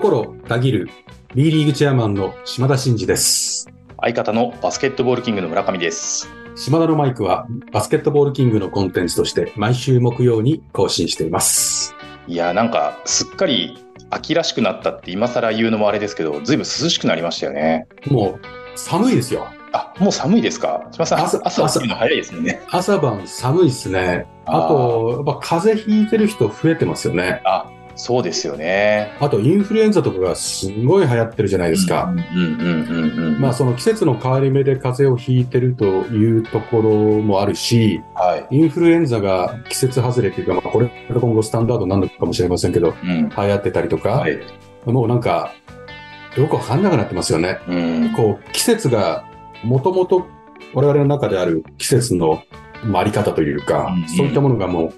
[0.00, 0.88] 心たぎる
[1.34, 3.68] B リーグチェアマンの島田真二です。
[4.00, 6.26] 相方のバスケットボールキングの村上です。
[6.56, 11.94] 島田のマイクはバスケットボールキングのコンテンツとして毎週木曜に更新しています。
[12.26, 13.76] いやーなんかすっかり
[14.08, 17.86] 秋らしくなったって今更言うのもあれですけど、ずいぶん涼しくなりましたよね。
[18.06, 19.48] もう寒いですよ。
[19.74, 20.88] あ、もう寒いですか？
[20.92, 22.62] 島さん、朝朝朝起きるの早いですね。
[22.70, 24.26] 朝晩寒いですね。
[24.46, 27.42] ああと、やっぱ風邪ひいてる人増えてますよね。
[27.44, 27.70] あ、
[28.02, 29.14] そうですよね。
[29.20, 32.04] あとインフルエンザとかがすごい流行ってるじゃないですか。
[32.04, 33.40] うんうんうんうんうん。
[33.40, 36.90] まあその季節の変わり目で風邪をひいてるというところ
[37.20, 38.56] もあるし、はい。
[38.56, 43.28] インフルエンザが季節外れっていうか、まあこれが今後スタンダードになるのかもしれませんけど、うん。
[43.28, 44.38] 流行ってたりとか、はい。
[44.86, 45.52] もうなんか、
[46.38, 47.58] よくわかんなくなってますよね。
[47.68, 48.12] うん。
[48.14, 49.26] こう、季節が、
[49.62, 50.26] もともと
[50.72, 52.42] 我々の中である季節の
[52.84, 54.92] まああり方というか、うんうんそういったものがもう、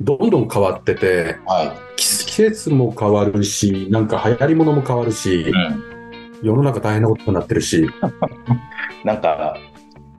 [0.00, 5.50] どんどん変わってて、は季季節も変わるし、なんか流行り物も変わるしい。
[5.50, 5.82] う、ん。
[6.40, 7.88] 世の中大変なことになってるし、
[9.04, 9.56] なんか、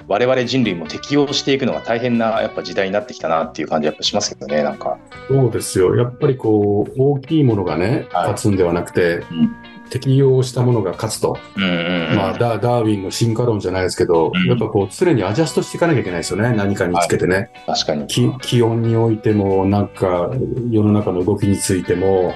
[0.09, 4.97] 我々人類も適応していくのが大変なやっぱ時代になってきたなっていう感じやっぱしますけどね、なんか。
[5.29, 5.95] そうですよ。
[5.95, 11.37] やっぱりこう、大きいものがね、はい勝つんではなくて、うん適応したものが勝つと。
[11.55, 11.69] うんうん
[12.11, 12.15] うん。
[12.15, 16.55] まあ、ダダーウィンの進化論じゃないですけど、うんやっぱこう、常にアジャストしていかなきゃいけないですよね。
[16.55, 17.51] 何かにつけてね。
[17.65, 18.07] 確かに。
[18.07, 20.31] き気温においても、なんか、
[20.69, 22.33] 世の中の動きについても、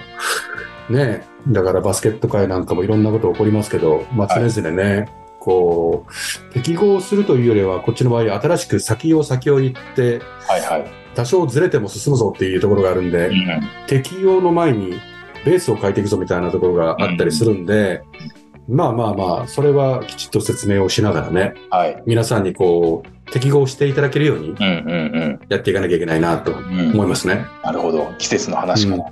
[0.90, 5.08] ね、だからバスケット界なんかもいろんなこと起こりますけど、まあ、常々ね、
[5.40, 10.86] こう、適合するというよりは、こっちの場合、新しく先を先を行って、はいはい。
[11.16, 13.36] 多少ずれても進むぞっていうところがあるんで、うん。
[13.88, 15.00] 適用の前に
[15.46, 18.02] ベースを変えていくぞみたいなところがあったりするんで、
[18.68, 22.02] まあまあまあ、それはきちっと説明をしながらね、はい。
[22.06, 25.40] 皆さんにこう、適合していただけるようにうんうんうん。
[25.50, 27.46] やっていかなきゃいけないなとうん思いますね。
[27.64, 28.14] なるほど。
[28.18, 29.04] 季節の話から。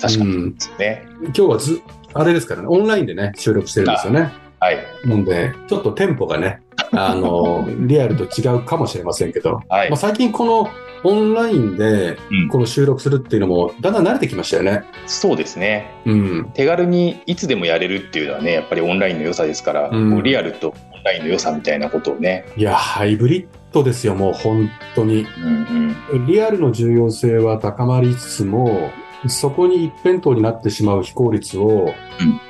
[0.00, 1.02] 確かにうんですね。
[1.22, 1.82] 今日はず、
[2.14, 4.32] あれですからね、オンラインでね、収録してるんですよね。
[4.60, 4.78] はい。
[5.04, 6.60] なんで、ちょっとテンポがね、
[6.92, 9.96] あの、 リアルと違うかもしれませんけど、はいまあ、。
[9.96, 10.68] 最近この
[11.04, 14.84] オンラインでうんこの収録するっていうのもだんだん慣れてきましたよね。
[15.06, 15.90] そうですね。
[16.06, 16.50] うん。
[16.54, 22.44] 手軽にいつでもやれるっていうのはね、やっぱりオンラインの良さですから、うんリアルとオンラインの良さみたいなことをね。
[22.56, 25.26] いや、ハイブリッドですよ、もう本当に。
[25.42, 26.26] うんうん。
[26.26, 28.90] リアルの重要性は高まりつつも、
[29.28, 31.92] そこに一辺倒になってしまう非効率を、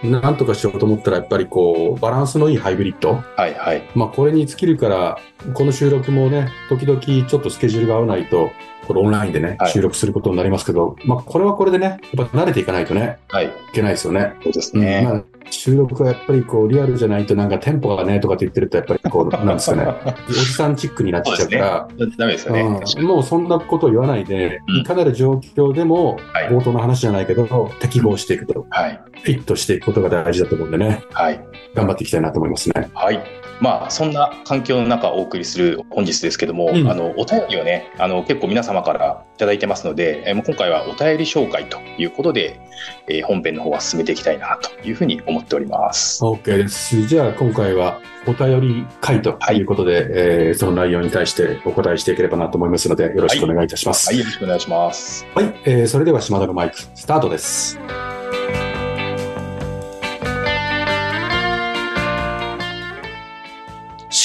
[0.03, 3.23] なんとかしようと思ったら、やっぱりこう、バランスのいいハイブリッド。
[3.37, 3.83] はいはい。
[3.95, 5.19] まあ、これに尽きるから、
[5.55, 8.51] この収録もね、時々ちょっとスケジュールが合わないと、
[8.87, 13.47] これオンラインでね、はい収録することになりますけど、まあ、これはこれでね、やっぱ慣れていかないとね、はい。
[13.47, 14.35] いけないですよね。
[14.43, 15.03] そうですうんね。
[15.05, 19.87] まあ、収録はやっぱりこう、リアルじゃないとなんかテンポがね、とかって言ってると、やっぱりこう、なんですかね、
[20.29, 21.89] おじさんチックになっちゃうから、
[22.19, 22.61] ダメですよね。
[22.63, 29.01] うんもうそんなことを言わないで、うんいかなる状況でも、はい冒頭の話じゃないけど、適合していくと、はい。
[29.23, 31.41] フィットしていくことが大事だと思うんでね、はい。
[31.75, 32.91] 頑張っていきたいなと思いますね。
[32.95, 33.21] はい。
[33.61, 42.59] まあ、そんな環境の中お送りする本日ですけども、うんあの、お便りをね、あの、結構皆様からいただいてますので、えー今回はお便り紹介ということで、
[43.07, 46.23] えー本編の方は進めていきたいなというふうに思っております。
[46.25, 47.07] OK です。
[47.07, 50.07] じゃあ今回はお便り会ということで、
[50.49, 54.09] えーその内容に対してお答えしていければなと思いますので、よろしくお願いいたします。
[54.09, 55.27] はい、よろしくお願いします。
[55.35, 57.79] はい、えーそれでは島田のマイク、スタートです。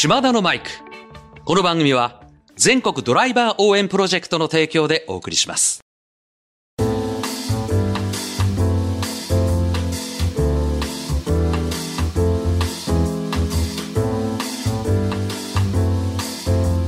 [0.06, 0.70] 島田のマイク。
[1.46, 2.22] この番組は
[2.56, 5.85] 全国ドライバー応援プロジェクトの提供でお送りします。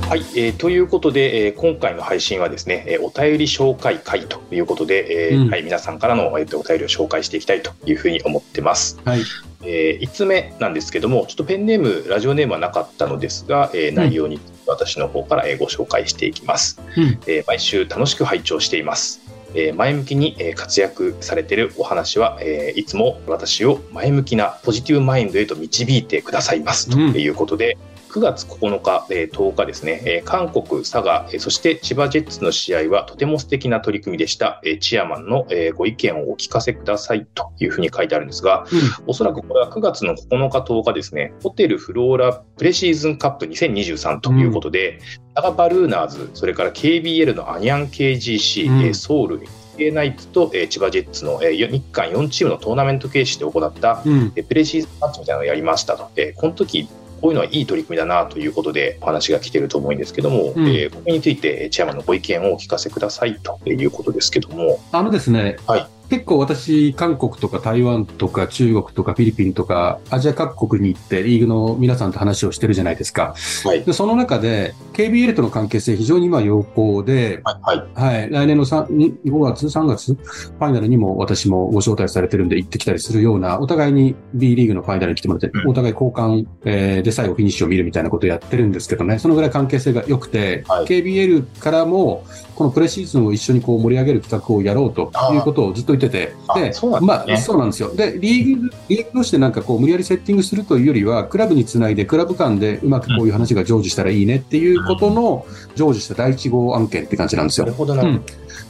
[0.10, 9.00] はい、えーということで、えー今回の配信はですね、えーお便り紹介会ということで、えーうんはい、皆さんからの、えーとお便りを紹介していきたいというふうに思ってます。
[9.04, 9.22] はい。
[9.64, 16.80] え1つ目なんですけども、ちょっとペンネーム、ラジオネームはなかったのですが、えー内容に私の方からえーご紹介していきます。
[16.96, 19.20] うんえー毎週楽しく拝聴しています。
[19.56, 27.78] えー前向きにえー活躍されているお話は、えーいつも私を前向きなポジティブマインドへと導いてくださいますとうんいうことで、
[28.10, 34.62] 9月9日、えー10日ですね、えー韓国、佐賀、えーそして千葉ジェッツの試合はとても素敵な取り組みでした。
[34.64, 38.66] えーチアマンの、えーご意見をお聞かせくださいというふうに書いてあるんですが、
[39.06, 45.00] おそらくこれは9月の9日、10日ですね、ホテルフローラプレシーズンカップ2023ということで、
[45.36, 49.42] 佐賀バルーナーズ、それから KBL のアニャン KGC、うんえーソウル、
[49.80, 54.34] A ナイツと、えー千葉ジェッツの、えー日韓4チームのトーナメント形式で行った、うん。
[54.36, 56.10] えープレシーズンマッチみたいなのをやりましたと。
[56.16, 56.88] えーこの時
[57.22, 60.68] こういうのはいい取り組みだなということでお話が来ていると思うんですけども、うん。
[60.68, 73.36] えーここについてえーチェアマンのご意見をお聞かせくださいということですけども、あのですね、はい結構私、韓国とか台湾とか中国とかフィリピンとかアジア各国に行ってリーグの皆さんと話をしてるじゃないですか。
[73.66, 73.84] はい。
[73.84, 77.78] で、その中で KBL との関係性非常に今良好で、はい。
[77.96, 78.20] はい。
[78.20, 78.88] はい、来年の3
[79.26, 92.24] 5月、3月、ファイナルにも私もご招待されてるんで行ってきたりするような、お互いに B リーグのファイナルに来てもらって、うんお互い交換、えーで最後フィニッシュを見るみたいなことをやってるんですけどね、そのぐらい関係性が良くて、はい KBL からも、
[92.58, 97.94] このプレシーズンを一緒にこう盛り上げる企画をやろうということをずっと言ってて、あで、そうなんまあ、そうなんですよ。
[97.94, 105.46] で、リーグ、リーグとしてなんかこう、無理やりセッティングするというよりは、クラブにつないで、クラブ間でうまくこういう話が成就したらいいねっていうことの
[105.76, 107.78] 成就した第一号案件って感じなんですよなる。
[107.78, 108.18] ほどなるほ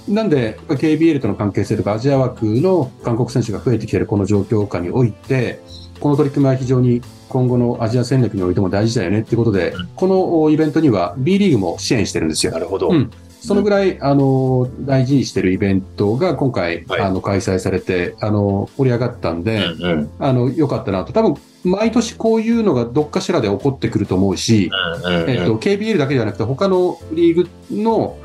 [0.08, 0.14] ど。
[0.14, 5.62] なんで、KBL との関係性とかアジア枠の韓国選手が増えてきているこの状況下において、
[6.02, 12.60] この取り組みは非常に今後のアジア戦略においても大事だよねっていうことで、うんこのイベントには B リーグも支援してるんですよな。
[12.60, 12.90] るほど。
[12.90, 13.12] うん
[13.48, 20.10] そのぐらい、あの、大事にしてるイベントが今回、はいあの、開催されて、あの、盛り上がったんで、うんうん。
[20.20, 21.14] あの、良かったなと。
[21.14, 24.70] 多分、毎年こういうのがどっかしらで起こってくると思うし、
[25.02, 25.30] うんうんうん。
[25.30, 28.20] えっと、KBL だけじゃなくて、他のリーグのお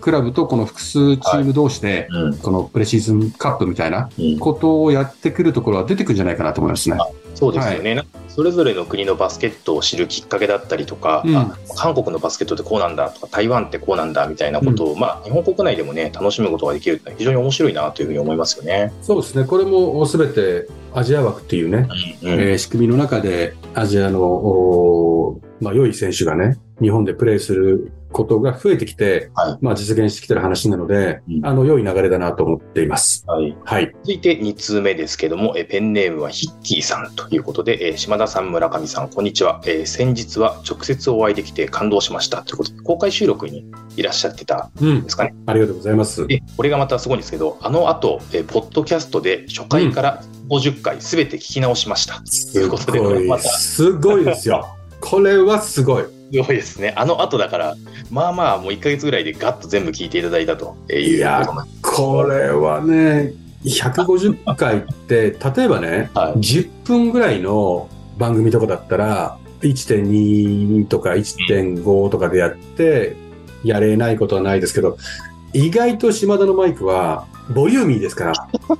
[0.00, 2.38] クラブとこの複数チーム同士で、うん。
[2.38, 4.38] このプレシーズンカップみたいなうん。
[4.38, 6.96] ことをやってくるところは出てくるんじゃないかなと思いますね。
[7.34, 11.36] そうですよね、なんかそれぞれの国のバスケットを知るきっかけだったりとか、うん。
[11.36, 18.92] あ韓国のバスケットってこうなんだとか、台湾ってこうなんだみたいなことを、まあ、日本国内でもね、楽しむことができるって非常に面白いなというふうに思いますよね。
[19.02, 19.44] そうですね。
[19.44, 21.88] これもすべてアジア枠っていうね、
[22.22, 22.40] うんうん。
[22.40, 33.24] えー仕組みの中でアジアの、まあ、良い選手がね、日本でプレーすることが増えてきて、はいまあ、実現してきてる話なので、うんあの、良い流れだなと思っています。
[33.28, 33.92] はい、はい。
[34.02, 43.64] 続いて2通目ですけども、えペンネームはヒッキーさんということで、えー島田さん、村上さん、こんにちは、えー先日は直接お会いできて感動しましたということで、公開収録に
[43.96, 45.10] いらっしゃってたうんんで。
[45.10, 45.34] すかね。
[45.46, 46.26] ありがとうございます。
[46.26, 52.20] で、これがまたすごいんですけど、あの後、えーポッドキャストで初回から50回すべて聞き直しました。
[52.52, 54.66] ということで、すごいですよ。
[55.00, 56.17] これはすごい。
[56.36, 56.94] ごいですね。
[56.96, 57.76] あの後だから、
[58.10, 61.46] まあまあもう1ヶ月ぐらいでガッと全部聞いていただいたといういや
[61.82, 63.32] これはね、
[63.64, 67.88] 150回って、例えばね、はい10分ぐらいの
[68.18, 73.16] 番組とかだったら、1.2とか1.5とかでやって、
[73.64, 74.96] やれないことはないですけど、
[75.52, 78.32] 意外と島田のマイクは、ボリューミーですか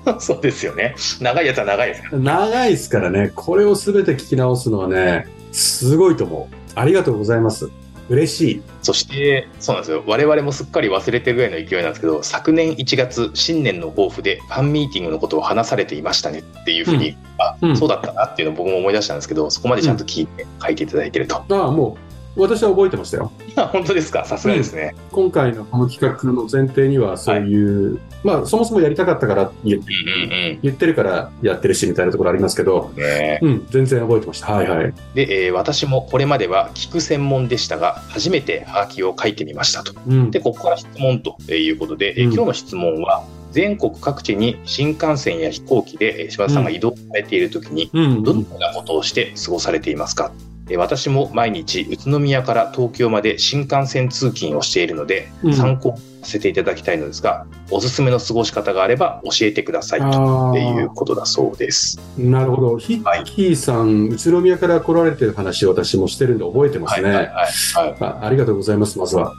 [0.07, 0.95] ら、 そうですよね。
[1.21, 2.19] 長いやつは長いですから。
[2.19, 6.68] 長いですからね、これをすべて聞き直すのはね、すごいと思う。
[6.79, 7.71] ありがとうございます。
[8.09, 8.63] 嬉しい。
[8.83, 10.03] そして、そうなんですよ。
[10.07, 21.37] 我々もすっかり忘れてるぐらいの勢いなんですけど、昨年1月、新年の抱負でファンミーティングのことを話されていましたねっていうふうに、あ、うんそうだったなっていうのを僕も思い出したんですけど、そこまでちゃんと聞いて書いていただいてると。
[21.37, 22.08] ああ、もう、
[22.39, 23.33] 私は覚えてましたよ。
[23.73, 24.25] 本当ですか？
[24.25, 24.95] さすがですね。
[25.13, 33.03] 今回のこの企画の前提には、そういう、まあ、そもそもやりたかったから言ってるからやってるしみたいなところありますけど、うん。
[33.03, 34.53] ねうん、全然覚えてました。
[34.53, 34.93] はいはい。
[35.15, 39.93] で、えー私もこれまでは聞く専門でしたが、初めてハガキを書いてみましたと。
[40.09, 40.31] うん。
[40.31, 60.11] で、ここから質問ということで、えーうん今日の質問は、全国各地に新幹線や飛行機でえー柴田さんが移動されているときに、うん、どのようなことをして過ごされていますか、えー私も毎日宇都宮から東京まで新幹線通勤をしているので、うん参考させていただきたいのですが、おすすめの過ごし方があれば教えてくださいとい
[60.83, 61.99] うあ、ことだそうです。
[62.19, 62.79] なるほど。
[62.79, 67.09] ヒッキーさん、宇都宮から来られてる話を私もしてるんで覚えてますね。
[67.09, 67.91] はいはいはい。
[67.91, 69.33] はいあありがとうございます、まずは。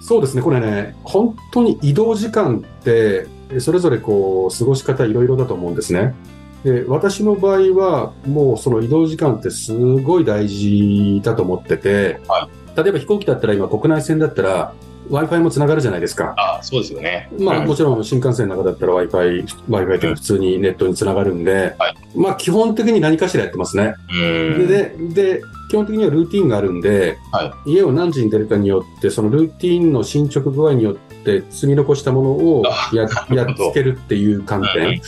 [0.00, 3.26] そうですね、これね、本当に移動時間って、
[3.60, 6.14] それぞれこう、過ごし方いろいろだと思うんですね。
[6.64, 14.74] で、私の場合は、もうその移動時間ってすごい大事だと思ってて、は例えば飛行機だったら今国内線だったら
[15.10, 16.34] Wi-Fi もつながるじゃないですか。
[16.38, 17.28] あそうですよね。
[17.38, 23.94] まあ、うんもちろん新幹線の中だったら Wi-Fi、Wi-Fi って普通にネットにつながるんで、はいまあ基本的に何かしらやってますね。
[24.10, 33.02] うんででで、基本的にはルーティンがあるんで、は家を何時に出るかによって、そのルーティンの進捗具合によって積み残したものをあや
[33.34, 35.00] やっつけるっていう観点。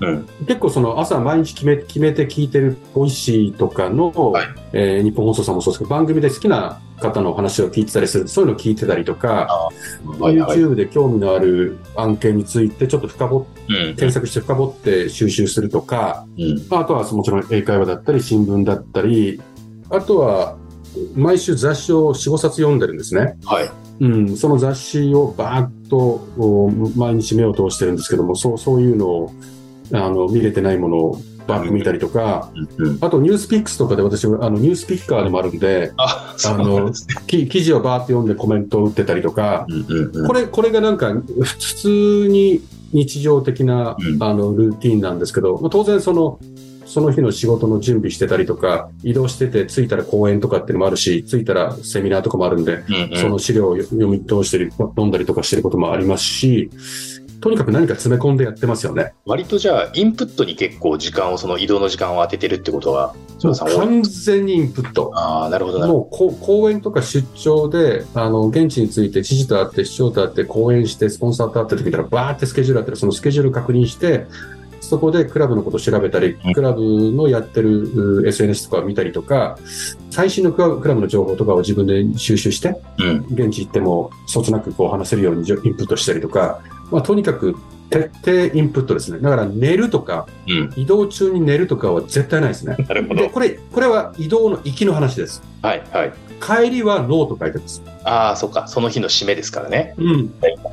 [0.00, 9.70] うん結構その朝毎日決め決めて聞いてるボイシーとかの、はいえーニッポン放送さんもそうですけど、番組で好きな方の話を聞いてたりする、そういうのを聞いてたりとか、
[10.18, 10.58] はいはい。
[10.58, 19.40] YouTube で興味のある案件についてちょっと深掘っうん検索して深掘って収集するとか、うんあとはもちろん英会話だったり新聞だったり、
[19.90, 20.56] あとは
[21.14, 23.36] 毎週雑誌を4、5冊読んでるんですね。
[23.44, 23.70] はい。
[24.00, 25.98] うん、その雑誌をバーッと
[26.38, 29.32] お毎日目を通してるんですけども、そうそういうのを
[29.92, 32.52] あの見れてないものをバーッと見たりとか、
[33.00, 37.14] あとニュースピックスとかで私はあのニュースピッカーでもあるんで、あ、そうなんですね。
[37.26, 39.66] き記事をバーッと読んでコメントを打ってたりとか、
[40.26, 42.60] これ、これがなんか普通に
[42.92, 44.22] 日常的な、うん。
[44.22, 46.38] あのルーティンなんですけど、まあ、当然その、
[46.86, 52.82] その日の仕事の準備してたりとか、移動してて、着いたら講演とかっていうのもあるし、着いたらセミナーとかもあるんで、
[53.16, 56.70] その資料を読み通したり、飲んだりとかしてることもありますし、
[57.40, 59.12] とにかく何か詰め込んでやってますよね。
[59.24, 63.14] 割とじゃあ、インプットに結構時間を、その移動の時間を当ててるってことは、
[63.76, 65.12] 完全にインプット。
[65.14, 74.26] ああ、なるほどなるほもうこ講演とか出張で、あの、現地について知事と会って、市長と会って、講演して、スポンサーと会ってる時から、バーってスケジュールあったら、そのスケジュール確認して、
[74.80, 79.58] そこでクラブのことを調べたりうん、クラブのやってるう SNS とかを見たりとか、
[80.10, 83.04] 最新のクラブクラブの情報とかを自分で収集して、ど。
[83.04, 83.26] うん。
[83.30, 87.56] 現地行っても、そつなくこう話せるようにインプットしたりとか、まあ、とにかく
[87.90, 89.18] 徹底インプットですね。
[89.20, 90.72] だから寝るとか、うん。
[90.76, 92.76] 移動中に寝るとかは絶対ないですね。
[92.76, 93.30] で、なるほど。
[93.30, 95.42] これ、これは移動の行きの話です。
[95.62, 96.12] はい、はい。
[96.40, 97.82] 帰りはノート書いてます。
[98.04, 98.68] ああ、そっか。
[98.68, 99.94] その日の締めですからね。
[99.96, 100.28] うん。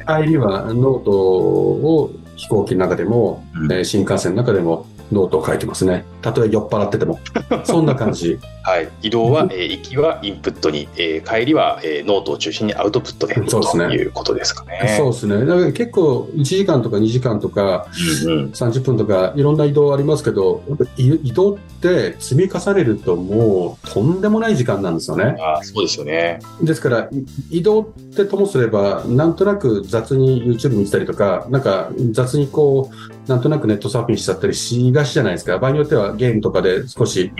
[0.07, 6.05] 帰りはノートを飛行機の中でも、うんえー新幹線の中でもノートを書いてますね。
[6.21, 7.19] たとえ酔っ払ってても。
[7.63, 8.39] そんな感じ。
[8.63, 8.89] はい。
[9.03, 14.95] 移動は、えー行きはインプットに、えー帰りは、えーノートを中心にアウトプットで、そうですねということですかね。
[14.97, 15.45] そうですね。
[15.45, 17.87] だから結構1時間とか2時間とか
[18.25, 18.49] うんうん。
[18.51, 25.35] 30分とかいろんな移動ありますけど、やっぱ移移動って積み重ねるともうとんでもない時間なんですよね。
[25.39, 26.39] ああ、そうですよね。
[26.61, 27.07] ですから、
[27.51, 27.85] い移動っ
[28.15, 35.57] てともすれば、なんとなく雑に YouTube 見てたりとか、なんか雑にこう、なんとなくネットサーフィンしちゃったりしがちじゃないですか。
[35.59, 37.31] 場合によってはゲームとかで少し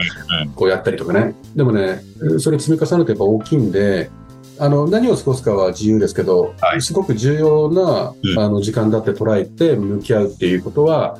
[0.43, 1.33] うんこうやったりとかね。
[1.55, 2.01] でもね、
[2.39, 4.09] それ積み重ねるとやっぱ大きいんで、
[4.57, 11.19] あの、何を過ごすかは自由ですけど、はいすごく重要な、うんあの時間だって捉えて向き合うっていうことは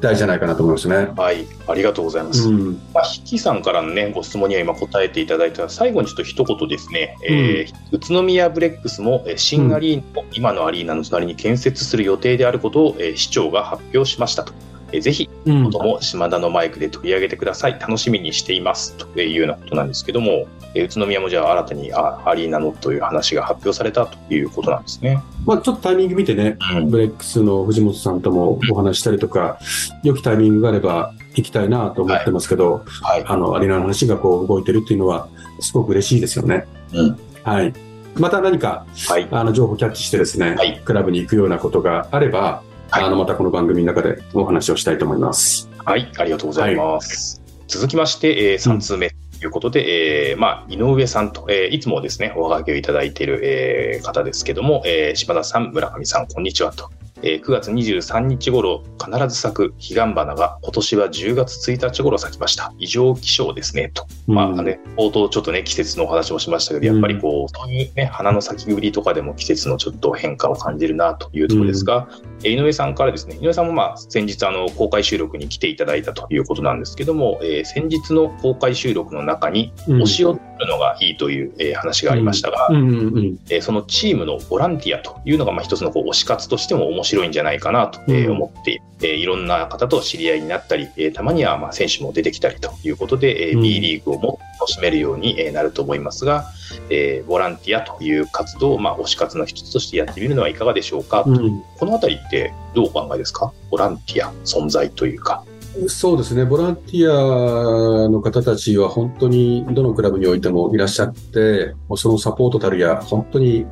[0.00, 1.08] 大事じゃないかなと思いますね。
[1.16, 1.46] はい。
[1.66, 2.48] ありがとうございます。
[2.48, 2.78] うん。
[2.94, 14.52] まあ、ヒキさんからのね、ご質問には今答えていただいた最後にちょっと一言ですね、えー宇都宮ブレックスもえー新アリーナを今のアリーナの隣に建設する予定であることを、えー市長が発表しましたと。
[14.96, 17.78] えーぜひ、うんことも島田のマイクで取り上げてください。
[17.78, 18.94] 楽しみにしています。
[18.96, 25.22] というようなことなんですけども、えー宇都宮もじゃあ新たにあアリーナのという話が発表されたということなんですね。
[25.44, 26.90] まあちょっとタイミング見てね、うん。
[26.90, 29.58] ブレックスの藤本さんともお話ししたりとか、
[30.02, 33.24] 良きタイミングがあれば行きたいなと思ってますけど、はい。
[33.26, 35.28] あの、アリーナの話がこう動いてるっていうのは、
[35.60, 36.66] すごく嬉しいですよね。
[36.92, 37.18] うん。
[37.42, 37.72] はい。
[38.16, 39.28] また何か、はい。
[39.30, 45.68] あの、情報キャッチしてですね、はいクラブに行くようなことがあれば、はいあの、またこの番組の中でお話をしたいと思います。
[45.84, 47.42] はい、ありがとうございます。
[47.66, 56.88] 続きまして、えー、3通目ということで、えーまあ、井上さんと、えーいつもですね、おはがきをいただいている、えー方ですけども、えー柴田さん、村上さん、こんにちはと。
[57.26, 62.72] えー9月23日頃、必ず咲く彼岸花が今年は10月1日頃咲きました。
[62.78, 64.06] 異常気象ですね、と。
[64.28, 72.08] まあうんね、冒頭ちょっとね、季節のお話もしましたけど、やっぱりこう、そういうね、花の咲きぶりとかでも季節のちょっと変化を感じるなというところですが、
[72.44, 80.02] えー井上さんからですね、井上さんもまあ、先日あの、公開収録に来ていただいたということなんですけども、えー先日の公開収録の中に、うん。
[80.02, 82.76] 推しを取るのがいいという、えー話がありましたが、うん。
[82.76, 82.86] うん。
[82.86, 83.38] うん。
[83.50, 93.60] えーそのチームのボランティアというのが、まあ、一つのこう推し活としても面白いんじゃないかなと、思って、えーいろんな方と知り合いになったり、えーたまにはまあ選手も出てきたりということで、えん。
[93.62, 96.44] B リーグをも楽しめるようにえーなると思いますが、
[96.90, 101.62] えーボランティアという活動を、まあ、推し活の一つとしてやってみるのはいかがでしょうか、うん。
[101.78, 103.52] このあたりってどうお考えですか？
[103.70, 105.44] ボランティア存在というか。
[105.88, 113.66] そうですね、ボランティアの方たちは本当にどのクラブにおいてもいらっしゃって、もうそのサポートたるや、本当に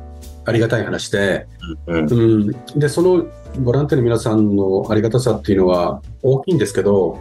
[0.45, 1.47] ありがたい話で、
[1.87, 3.25] うんうん、で、その
[3.59, 7.19] ボランティアの皆さんのありがたさっていうのは大きいんですけど、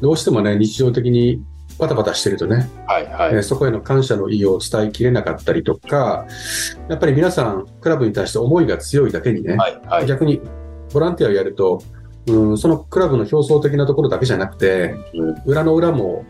[0.00, 1.42] どうしてもね、日常的に
[1.78, 3.34] バタバタしてるとね、はいはい。
[3.34, 6.26] えーそこへの感謝の意を伝えきれなかったりとか、
[6.88, 10.06] やっぱり皆さん、クラブに対して思いが強いだけにね、はいはい。
[10.06, 10.40] 逆に
[10.92, 11.82] ボランティアをやると、
[12.26, 15.42] うん、そのクラブの表層的なところだけじゃなくて、うん。
[15.46, 16.24] 裏の裏も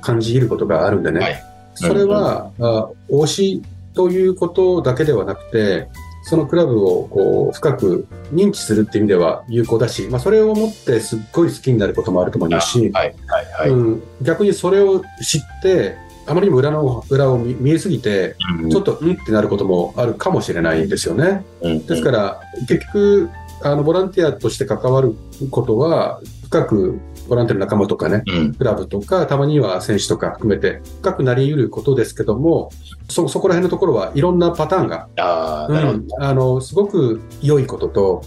[0.00, 1.42] 感じることがあるんでね、はい。
[1.74, 3.62] それは、あ推し
[3.94, 5.88] ということだけではなくて、
[6.24, 13.70] そのクラブをこう深く認知するっていう意味では有効だし、まあ、それをもってすっごい好きになることもあると思いますし、はいはいはい。
[13.70, 15.96] うん、逆にそれを知って、
[16.26, 21.44] あまりにも裏の裏を見見えすぎて、うんちょっとうんってなることもあるかもしれないんですよね。
[21.60, 23.28] うんですから、結局、
[23.62, 25.16] あの、ボランティアとして関わる
[25.50, 26.20] ことは、
[26.52, 28.54] 深くボランティアの仲間とかね、うん。
[28.54, 32.70] クラブとか、たまには選手とか含めて、深くなり得ることですけども、
[33.08, 38.22] そ、そこら辺のところはいろんなパターンが、あの、すごく良いことと、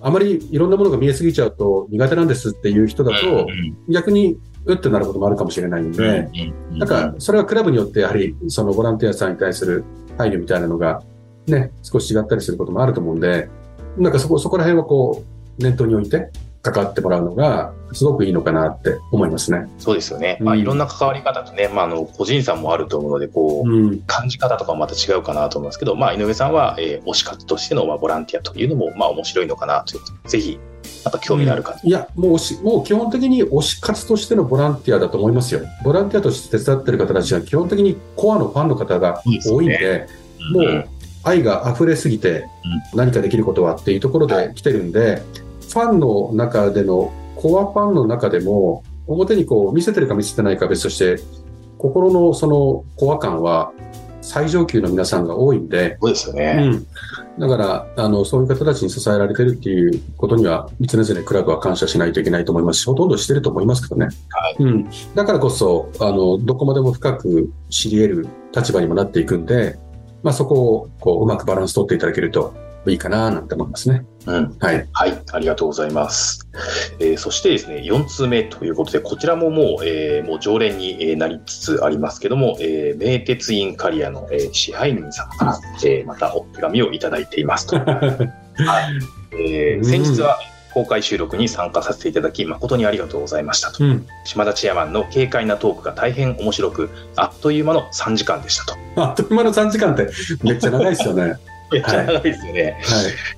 [0.00, 3.46] あまりいろんなものが見えすぎちゃうと苦手なんですっていう人だと、
[3.88, 6.30] 逆にうってなることもあるかもしれないんで、
[6.70, 9.84] なんか、それはクラブによってやはり、そのボランティアさんに対する
[10.16, 11.02] 配慮みたいなのが、
[11.46, 13.50] ね、少し違ったりすることもあると思うんで、
[13.98, 15.24] なんかそこ、そこら辺はこ
[15.58, 16.30] う、念頭に置いて
[16.70, 19.68] 関わってもらうのが、すごくいいのかなって思いますね。
[19.78, 20.38] そうですよね。
[20.40, 24.00] まあ、うんいろんな関わり方とね、まあ、あの、個人差もあると思うので、こう、うん。
[24.06, 30.58] 感じ方とかもまた違うかなと思いますけど、まあ、井上さんは、えー推し活としての、まあ、ボランティアというのも、まあ、面白いのかなということで、ぜひ、
[31.04, 35.60] なんか興味のある方、いや、もう推し、もう基本的に推し活としてのボランティアだと思いますよ。
[35.84, 40.08] ボランティアとして手伝ってる方たちは基本的にコアのファンの方が多いんで、
[40.52, 40.88] もう
[41.22, 42.46] 愛が溢れすぎて
[42.94, 45.22] 何かできることはっていうところで来てるんで、
[45.68, 51.22] ファンの中での、コアファンの中でも、表にこう見せてるか見せてないかは別として、
[51.78, 53.72] 心のそのコア感は
[54.22, 56.68] 最上級の皆さんが多いんで、そうですようね。
[56.68, 56.86] ん、
[57.38, 64.06] だからあの、そういう方たちに支えられてるっていうことには、常々クラブは感謝しないといけないと思いますし、ほとんどしてると思いますけどね。
[64.06, 69.78] はいうん、だからこそあの、どこまでも深く知り得る立場にもなっていくんで、
[70.22, 72.52] まあ、そこをこううまくバランス取っていただけると
[72.90, 74.04] いいかななんて思いますね。
[74.26, 74.56] うん。
[74.58, 74.88] はい。
[74.92, 76.48] はい、ありがとうございます。
[77.00, 87.76] えーそしてですね、4通目ということで、こちらももう、えーもう常連にえーなりつつありますけども、えー名鉄インカリアの、えー支配人様から、えーまたお手紙をいただいていますと。
[89.32, 90.38] えー先日は
[90.74, 93.82] 公開収録に参加させていただき、誠にありがとうございましたと。
[93.82, 94.06] うん。
[94.26, 98.76] 島田チェアマンの軽快なトークが大変面白く、あっという間の3時間でしたと。
[99.02, 100.06] あっという間の3時間って
[100.42, 101.36] めっちゃ長いですよね。
[101.70, 101.80] はい。
[101.80, 102.80] めっちゃ長いですよね。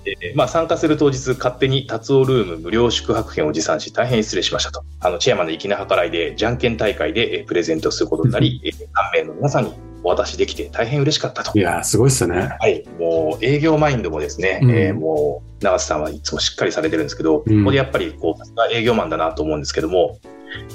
[0.05, 4.83] えーまあ、参加する当日、勝手に達夫ルーム無料宿泊券を持参し、大変失礼しましたと。
[5.01, 9.73] あの、チェアマンの粋な計らいで、じゃんけん大会でえープレゼントすることになり、えー3名の皆さんに
[10.05, 11.63] お渡しできて大変嬉しかったとい。
[11.63, 12.57] やー、すごいですよね。
[12.61, 12.85] はい。
[12.99, 20.19] もう、営業マインドもですね、うんえーもう、長瀬さんはいつもしっかりされてるんですけど、うんここでやっぱり、こう、さすが営業マンだなと思うんですけども、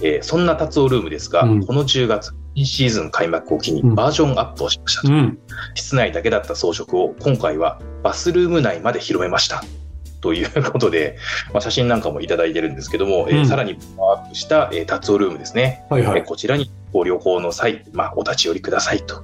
[0.01, 5.07] えーそんな達夫ルームですが、うんこの10月、新シーズン開幕を機にうんバージョンアップをしましたと。
[5.09, 5.39] うん。
[5.75, 9.63] 室内だけだった装飾を今回はバスルーム内まで広めました。
[10.21, 11.17] ということで、
[11.51, 16.19] まあ、写真なんかもいただいてるんですけども、えーうんさらにパワーアップした、えー、タツオルームですね、はいはい。
[16.19, 19.23] えーこちらにご旅行の際、まあ、お立ち寄りくださいと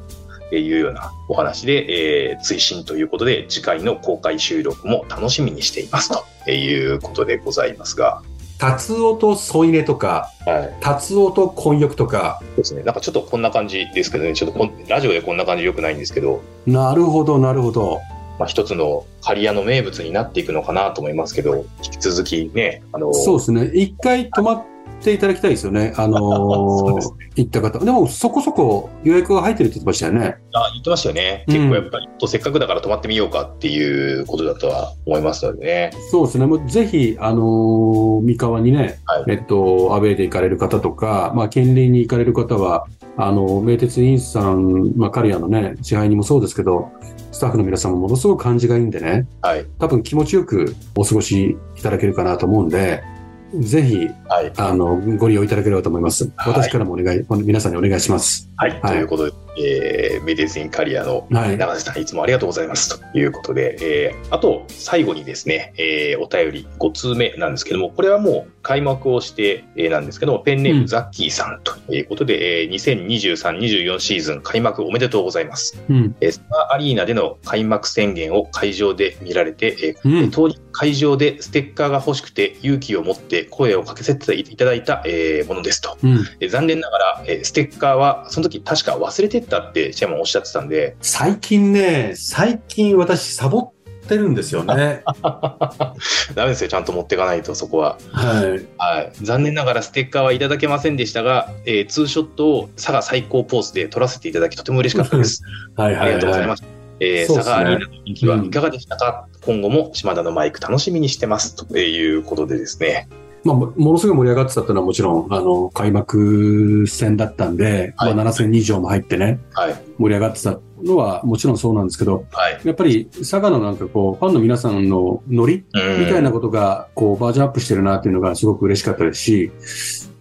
[0.56, 6.10] いうようなお話で、えー追伸ということで、次回の公開収録も楽しみにしています
[6.46, 8.22] ということでございますが、
[8.60, 10.78] 達夫と添い寝とか、はい。
[10.82, 12.84] 達夫と混浴とか、そうですね。
[12.84, 18.00] なんかちょっとこんな感じですけどね、ちょっとラジオでこんな感じ良くないんですけど、なるほど、なるほど。
[18.38, 23.72] まあ、一つの刈谷の名物になっていくのかなと思いますけど、引き続きね、あの、そうですね。
[23.74, 24.66] 一回泊まっ
[25.04, 25.94] ていただきたいですよね。
[25.98, 27.80] あのー行った方。
[27.80, 30.36] でも、そこそこ予約が入ってるって言ってましたよね。
[30.54, 31.46] あ言ってましたよね。
[31.48, 35.92] うん結構やっぱり、とせっかくだから泊まってみようかっていうことだとは思いますのでね。
[36.12, 36.46] そうですね。
[36.46, 46.90] もうぜひ、あのー三河にね、はいえっと、アウェイで行かれる方とか、まあ、近隣に行かれる方は、あの、名鉄インさん、まあ、カリアのね、支配人もそうですけど、
[47.32, 49.66] スタッフの皆さんもものすごく感じがいいんでね、はい。
[49.78, 53.04] 多分気持ちよくお過ごしいただけるかなと思うんで、
[53.54, 54.52] ぜひ、はい。
[54.58, 56.32] あの、ご利用いただければと思います。
[56.36, 58.50] はい私からもお願い、皆さんにお願いします。
[58.58, 58.72] はい。
[58.72, 61.58] はいということで、えー、メディスインカリアのはい。
[61.58, 63.00] 長瀬さん、いつもありがとうございます。
[63.00, 75.82] ということで、えー、あと、最後にですね、えー、お便り5通目なんですけども、これはもう開幕をして、えー、なんですけども、ペンネーうんムザッキーさんということで、えー、2023-24シーズン開幕おめでとうございます。
[75.90, 76.16] うん。
[76.22, 80.32] えー、スターアリーナでの開幕宣言を会場で見られて、えーうん。
[80.32, 85.98] 当日会場でステッカーが欲しくて勇気を持って声をかけさせていただいた、えーものですと。
[86.04, 86.20] うん。
[86.40, 93.72] えー残念ながら、えーステッカーはその時確か忘れてったってチェアマンおっしゃってたんで、最近ね、最近私サボっ
[94.08, 95.04] てるんですよね。
[96.34, 97.98] ダメですよ、ちゃんと持っていかないと、そこは。
[98.12, 98.68] はい。
[98.78, 99.12] はい。
[99.22, 105.42] 残念ながらステッカーはいただけませんでしたが、えーツーショットを佐賀最高ポーズで撮らせていただき、とても嬉しかったです。
[105.76, 106.64] はいはいありがとうございはます。
[107.00, 111.56] えー佐賀アリーナの人気はいかがでしたか、今後も島田のマイク楽しみにしてます。
[111.56, 113.08] ということでですね。
[113.44, 113.48] い。
[113.48, 119.76] まあ、もものすごい盛り上がってたっていうのはもちろん、あの、開幕戦だったんで、はいまあ、7000人以上も入ってね、はい。
[119.98, 122.60] 盛り上がってたのはもちろんそうなんですけど、はい。
[122.64, 129.52] やっぱり佐賀のなんかこう、ファンの皆さんのノリうんみたいなことが、こう、バージョンアップしてるなっていうのがすごく嬉しかったですし、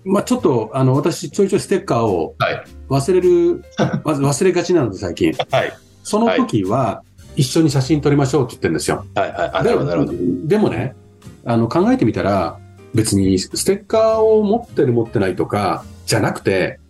[0.04, 2.64] まあちょっと、あの、私、ちょいちょいステッカーをはい。
[2.88, 5.32] 忘れる、わ忘れがちなので、最近。
[5.50, 5.72] はい。
[6.02, 7.02] その時は、
[7.36, 9.04] 一緒に写真撮りましょうって言ってるんですよ。
[9.14, 9.32] はい。
[9.32, 10.48] はい。
[10.48, 10.96] でもね、
[11.44, 12.58] あの、考えてみたら、
[12.98, 16.80] 別にステッカーを持ってる持ってないとか、じゃなくて、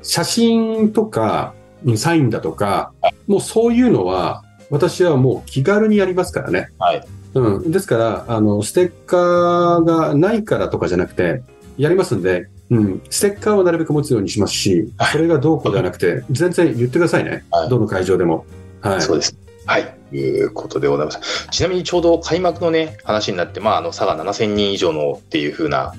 [0.00, 2.92] 写真とか、うんサインだとか、
[3.26, 6.68] もうそういうのは、私はもう気軽にやりますからね。
[6.78, 7.06] はい。
[7.34, 7.70] うん。
[7.72, 11.42] ですから、あの、ステッカーがないからとかじゃなくて、
[11.76, 13.02] やりますんで、うん。
[13.10, 17.44] ステッカーはなるべく持つようにしますしはい、それがどうこうではなくて、全然言ってくださいね。
[17.50, 18.46] はいどの会場でも。
[18.80, 19.02] はい。
[19.02, 19.36] そうです。
[19.66, 19.94] はい。
[20.10, 21.48] ということでございます。
[21.50, 25.92] ちなみにちょうど開幕のね、話になって、まあ、あの、佐賀7000人以上のっていう風な、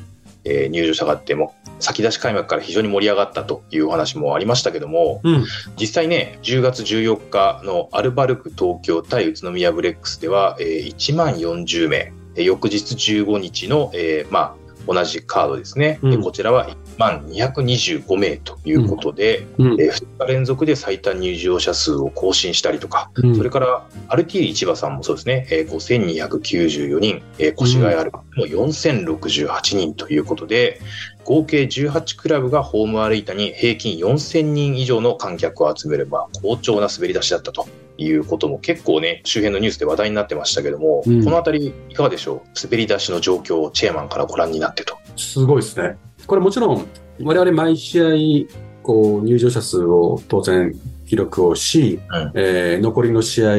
[0.45, 5.45] えー入場者があっても、先出し開幕から非常に盛り上がったというお話もありましたけども、うん。
[5.77, 14.56] 実際ね、10月14日のアルバルク東京対宇都宮ブレックスでは、えー1万40名、えー翌日15日の、えーま
[14.88, 19.81] あ、同じカードですね、うんえーこちらは1万225名ということで、うん。
[19.81, 30.79] え2日連続で最多入場者数を更新したりとか、うんそれから、アルティーリ市場さんもそうですね、えー5294人、えー越谷アルバも4068人ということで、
[31.23, 42.47] 合計18クラブがホームアリーナに平均4000人以上の観客を集めれば、好調な滑り出しだったということも結構ね、周辺のニュースで話題になってましたけども、うんこのあたりいかがでしょう？
[42.63, 44.97] 滑り出しの状況をチェアマンからご覧になってと。
[45.17, 45.97] すごいですね。
[46.27, 46.87] これもちろん、
[47.23, 48.47] 我々毎試合、
[48.83, 50.73] こう、入場者数を当然
[51.07, 53.55] 記録をし、うんえー残りの試合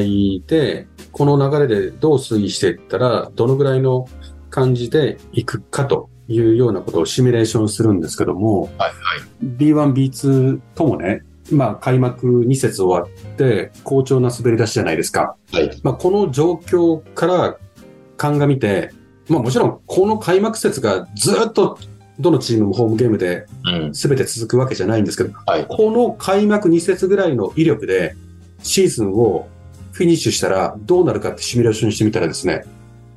[0.47, 4.07] で、この流れでどう推移していったら、どのぐらいの
[4.49, 8.91] 感じでいくかというようなことをシミュレーションするんですけども、はいはい。
[9.43, 15.35] B1、B2 ともね、まあ、開幕2節終わって、好調な滑り出しじゃないですか。
[15.51, 15.71] はい。
[15.81, 17.57] まあ、この状況から
[18.17, 18.91] 鑑みて、
[19.27, 21.77] まあもちろんこの開幕節がずっと
[22.19, 23.93] どのチームもホームゲームでうん。
[23.93, 25.65] 全て続くわけじゃないんですけど、はい。
[25.67, 28.15] この開幕2節ぐらいの威力で
[28.61, 29.47] シーズンを
[29.91, 32.63] フィニッシュしたらどうなるかってシミュレーションしてみたらですね、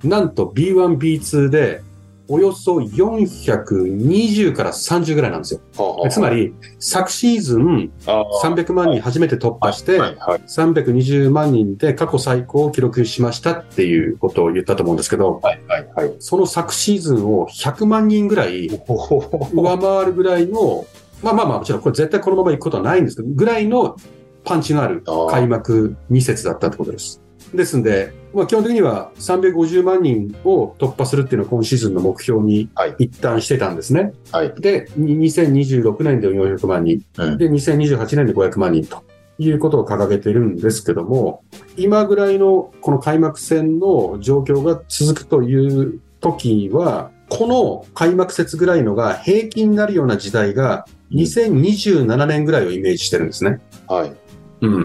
[0.05, 1.83] なんと B1、B2 で
[2.29, 5.61] およそ420から30ぐらいなんですよ。
[6.09, 10.41] つまり昨シーズンあー300万人初めて突破して、はいはい。
[10.41, 16.15] 320万人で過去最高を記録しましたっていうことを言ったと思うんですけど、はいはいはい。
[16.19, 20.87] その昨シーズンを100万人ぐらい上回るぐらいの、
[21.23, 23.97] まあまあまあもちろんこれ絶対このまま行くことはないんですけど、ぐらいの
[24.45, 27.21] パンチのある開幕2節だったってことです。
[27.55, 34.13] ですんで、まあ基本的には350万人を突破するっていうのを今シーズンの目標にはい一旦してたんですね。
[34.33, 34.55] はい。
[34.57, 39.03] で、に2026年で400万人、うんで、2028年で500万人と
[39.43, 41.43] いうことを掲げているんですけども、
[41.77, 53.61] 今ぐらいのこの開幕戦の状況が続くという時は、この開幕節ぐらいのが平均になるような時代が2027年ぐらいをイメージしてるんですね。
[53.89, 54.13] はい。
[54.61, 54.85] うん。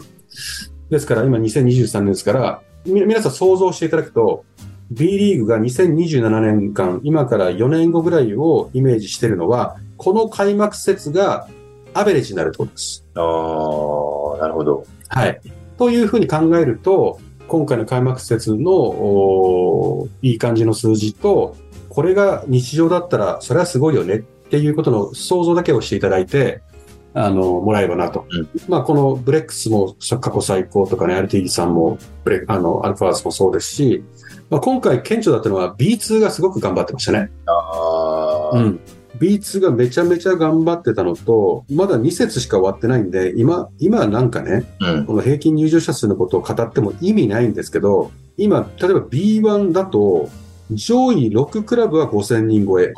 [0.89, 4.45] ですから今2023年ですから、み皆さん想像していただくと、
[4.89, 11.47] B リーグが2027年間、今から4年後ぐらいをイメージしているのは、この開幕節が
[11.93, 13.05] アベレージになるってことです。
[13.15, 13.23] ああ、
[14.37, 14.85] なるほど。
[15.09, 15.41] はい。
[15.77, 21.55] というふうに考えると、今回の開幕節のいい感じの数字と、
[21.89, 26.61] これが日常だったら、それはすごいよねっていうことの想像だけをしていただいて、
[27.13, 28.25] あの、もらえればなと。
[28.29, 34.03] うんまあ、このブレックスも過去最高とかね、RTD さんも、ブレあの、アルファーズもそうですし、
[34.49, 37.31] まあ、今回顕著だったのは B2 がすごく頑張ってましたね。
[37.47, 38.79] ああ、うん。
[39.19, 45.05] B2 がめちゃめちゃ頑張ってたのと、まだ2節しか終わってないんで、今、今なんかね、うん。
[45.05, 50.29] この平均入場者数のことを語っても意味ないんですけど、今、例えば B1 だと、
[50.71, 52.93] 上位6クラブは5000人超え。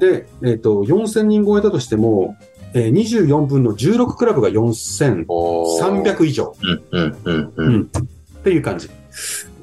[0.00, 2.36] で、えっ、と、4000人超えだとしても、
[2.74, 6.26] えー24分の16クラブが4300 300。
[6.26, 7.52] 以上うん、うん、うん、う。
[7.56, 8.90] うんんっていう感じ。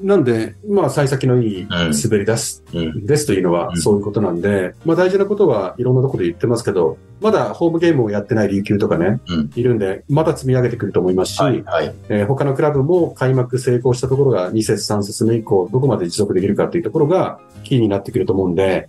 [0.04, 1.68] なんで、まあ、幸先のいいん。
[1.68, 3.80] 滑り出すうん、ですというのはうん。
[3.80, 9.50] そういうことなんで、まあ大事なことはいろんなところで言ってますけど、まだホームゲームをやってない琉球とかね、うん。
[9.56, 11.94] いるんで、また積み上げてくると思いますし、はい、はい。
[12.10, 18.88] えー他のクラブも開幕成功したところが2節3節目以降、どこまで持続できるかというところがキーになってくると思うんで、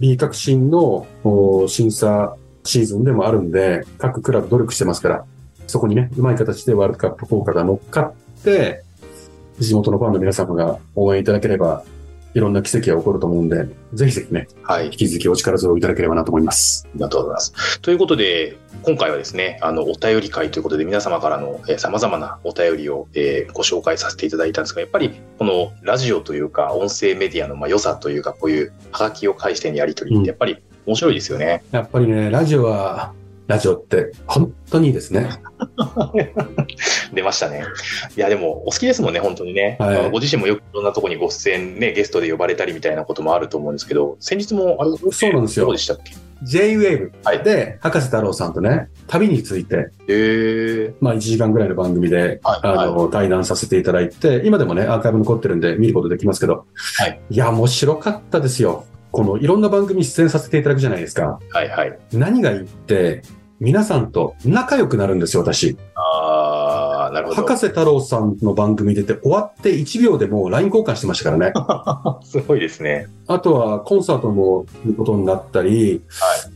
[0.00, 5.24] B 革新のお審査シーズンでもあるんで、各クラブ努力してますから、
[5.66, 8.83] そこにね、うまい形でワールドカップ効果が乗っかって、
[9.58, 11.84] 地元のファンの皆様が応援いただければ、
[12.34, 14.90] いろんな奇跡が起こると思うんで、ぜひぜひね、はい引。
[14.92, 16.84] き続きお力添えをいただければなと思います。
[16.86, 17.80] ありがとうございます。
[17.80, 31.62] ということで、今回はですね、あの、お便り会ということで、皆様からの、えー、様々なお便りを、えーご紹介させていただいたんですが、やっぱり、このラジオというか、音声メディアの、まあ、良さというか、こういうハガキを介してのやり取りっうんて、やっぱり面白いですよね。
[31.70, 33.12] やっぱりね、ラジオは、
[33.46, 35.28] ラジオって本当にいいですね。
[37.12, 37.64] 出ましたね。
[38.16, 39.76] いや、でも、お好きですもんね、本当にね。
[39.78, 50.94] はいご自身もよくいろんなところにご出演ね、ゲストで呼ばれたりみたいなこともあると思うんですけど、先日も、あれ、そうなんですよどうでしたっけ？J-Wave はいで、博士太郎さんとね、旅について、へー。
[51.00, 57.20] まあ1時間ぐらいの番組で、はいあの、対談させていただいて、今でもね、アーカイブ残ってるんで見ることできますけど、はい。
[57.30, 58.84] いや、面白かったですよ。
[59.14, 61.38] この、いろんな番組に出演させていただくじゃないですか。
[61.52, 61.98] はいはい。
[62.12, 63.22] 何がいいって、
[63.60, 65.78] 皆さんと仲良くなるんですよ、私。
[65.94, 67.42] あー、なるほど。
[67.42, 71.52] 博士太郎さんの番組出て終わって1秒でもう LINE 交換してましたからね。
[72.26, 73.06] すごいですね。
[73.28, 76.02] あとはコンサートもいうことになったり、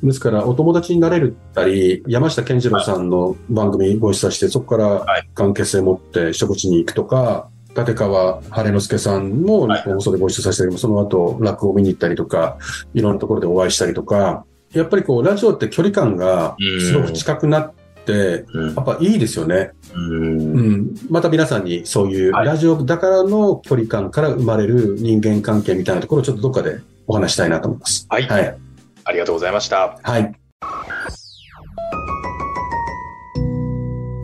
[0.03, 12.59] ですからお友達になれるったり、山下健二郎さんの番組ご一緒して、そこから関係性持って食事に行くとか、立川晴之助さんも日本放送でご一緒させてり、その後落語を見に行ったりとか、
[12.95, 17.73] いろんなところでお会いしたりとか、やっぱりこう、ラジオって距離感がすごく近くなっ
[18.05, 19.71] て、やっぱいいですよね。
[19.95, 20.95] うん。
[21.11, 28.07] また皆さんにそういうはいラジオだからの距離感から生まれる人間関係みたいなところをちょっとどっかでお話したいなと思います。
[28.09, 28.27] はい。
[28.27, 28.57] はい。
[29.05, 29.99] ありがとうございました。
[30.03, 30.33] はい。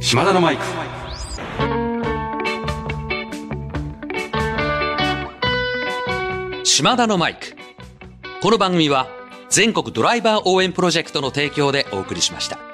[0.00, 0.93] 島田のマイク。
[6.66, 7.54] 島田のマイク。
[8.40, 9.06] この番組は
[9.50, 12.73] 全国ドライバー応援プロジェクトの提供でお送りしました。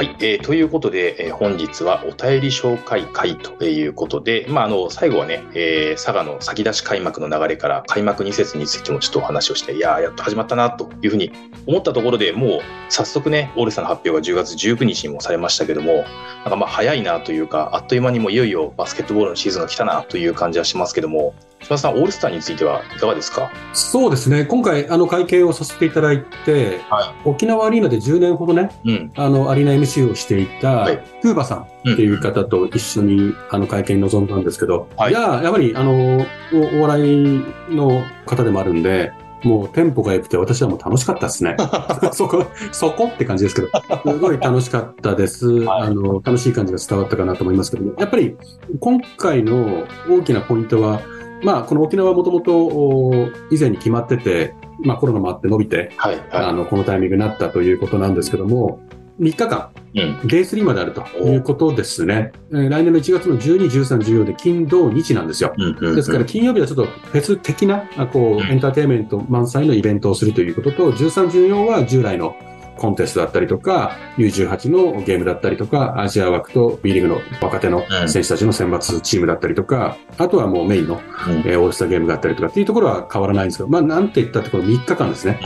[0.00, 11.30] はい、えーということで、えー本日はお便り紹介会ということで、まあ、あの最後はね、えー佐賀の先出し開幕の流れから開幕2節についてもちょっとお話をして、いや、やっと始まったなというふうに
[11.66, 16.06] 思ったところでもう早速ね、オールスターの発表が10月19日にもされましたけども、
[16.44, 23.50] なんかまあ早いなというか、あっという間にもいよいよバスケットボールのシーズンが来たなという感じはしますけども、島田さん、オールスターについてはいかがですか？
[23.72, 24.44] そうですね。
[24.44, 29.12] 今回、あの、会見をさせていただいて、は沖縄アリーナで10年ほどね、うん。
[29.16, 31.58] あの、アリーナ MC をしていた、はいクーバさん
[31.92, 36.18] っていう方と一緒に、あの、会見に臨んだんですけど、はいいや、やっぱり、あの、
[36.52, 41.56] おお笑いの方でもあるんで、もうテンポが良くて私はもう楽しかったですね。
[42.12, 43.68] そこ、そこって感じですけど、
[44.12, 45.46] すごい楽しかったです。
[45.48, 48.36] はいあの、楽しい感じが伝わったかなと思いますけども、やっぱり
[48.80, 51.00] 今回の大きなポイントは、
[51.42, 58.80] まあ、この沖縄はもともと以前に決まってて、まあコロナもあって伸びて、はい、はあの、このタイミングになったということなんですけども、
[59.20, 60.00] 3日間、い。
[60.00, 60.26] うん。
[60.26, 62.32] ゲイ3まであるということですね。
[62.50, 65.52] えー来年の1月の12、13、14で金、土、日なんですよ。
[65.56, 72.34] うんうんうんですから金曜日はちょっとフェス的な、あこう、うんエンターテインメント満載のイベントをするということと、13、14は従来の
[72.80, 78.08] コンテストだったりとか、U18 のゲームだったりとか、アジア枠と B リーグの若手のうん。
[78.08, 81.32] 選手たちの選抜チームだったりとか、あとはもうメインの、うん。
[81.40, 85.40] えーオールスターゲームがあったりとかっていうところは変わらないんですけど、まあなんて言ったってこの3日間ですね。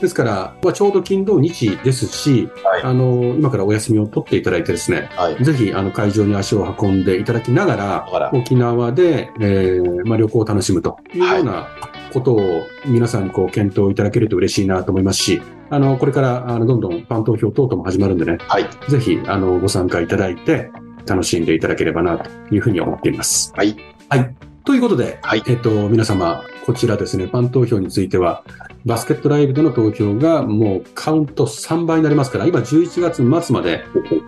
[0.00, 2.82] ですから、まあ、ちょうど金土日ですし、はい。
[2.82, 5.44] あの、今からお休みを取っていただいてですね、はい。
[5.44, 11.68] ぜひ、あの、会場に足を運んでいただきながらら、沖縄で、えーまあ、旅行を楽しむというような
[12.12, 18.66] ことを皆さんにこう検討いただけると嬉しいなと思いますし、あの、これから、あの、どんどんファン投票等々も始まるんでね、はい。
[18.88, 20.70] ぜひ、あの、ご参加いただいて、
[21.06, 23.52] 楽しんでいただければな、というふうに思っています。
[23.56, 23.76] はい。
[24.08, 24.34] はい。
[24.64, 28.44] ということで、はいえっと、皆様、こちらですね、ファン投票については、
[28.84, 33.82] バスケットライブでの投票がもうカウント3倍になりますから、今11月末まで、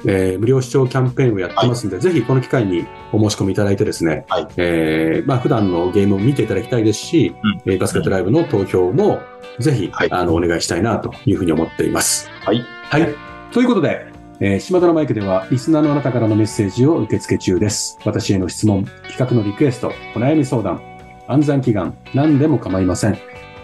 [0.06, 7.34] えー無料視聴キャンペーンをやってますんで、ぜひこの機会にお申し込みいただいてですね、はいえーまあ普段のゲームを見ていただきたいですし、
[7.66, 9.20] えーバスケットライブの投票も
[9.60, 12.28] ぜひ、はいあの、お願いしたいなというふうに思っています。
[12.44, 12.64] はい。
[12.88, 13.14] はい。
[13.52, 14.06] ということで、
[14.40, 17.98] えー島田のマイクでは、リスナーのあなたからのメッセージを受付中です。
[18.04, 20.80] 私への質問、企画のリクエスト、お悩み相談、
[21.28, 23.18] 暗算祈願、何でも構いません。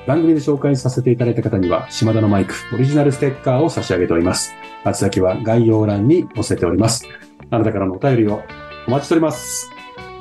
[0.06, 4.52] 番組で紹介させていただいた方には、島田のマイク、オリジナルステッカーを差し上げております。
[4.84, 7.06] 宛先は概要欄に載せております。
[7.50, 8.42] あなたからのお便りを
[8.86, 9.70] お待ちしております。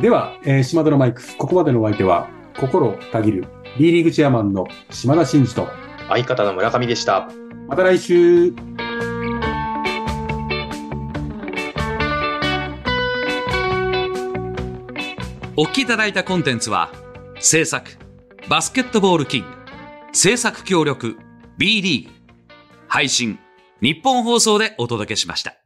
[0.02, 3.46] では、えー島田のマイク、ここまでのお相手は、心たぎる
[3.78, 5.68] B リーグチェアマンの島田真二と、
[6.08, 7.30] 相方の村上でした。
[7.68, 8.54] また来週
[15.58, 16.90] お聞きいただいたコンテンツは、
[17.40, 17.92] 制作、
[18.50, 19.48] バスケットボールキング、
[20.14, 21.18] 制作協力、
[21.58, 22.14] B リーグ、
[22.88, 23.40] 配信、
[23.82, 25.65] 日本放送でお届けしました。